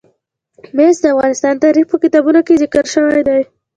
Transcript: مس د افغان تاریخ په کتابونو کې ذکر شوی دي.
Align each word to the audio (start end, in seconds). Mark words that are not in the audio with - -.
مس 0.75 0.95
د 1.03 1.05
افغان 1.29 1.55
تاریخ 1.65 1.85
په 1.89 1.97
کتابونو 2.03 2.39
کې 2.47 2.59
ذکر 2.63 2.85
شوی 2.93 3.21
دي. 3.27 3.41